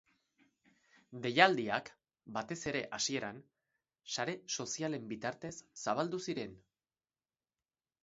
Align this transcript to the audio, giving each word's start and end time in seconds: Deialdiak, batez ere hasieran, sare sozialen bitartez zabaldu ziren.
Deialdiak, 1.25 1.91
batez 2.39 2.57
ere 2.73 2.81
hasieran, 2.99 3.43
sare 4.17 4.37
sozialen 4.59 5.09
bitartez 5.15 5.55
zabaldu 5.87 6.25
ziren. 6.31 6.61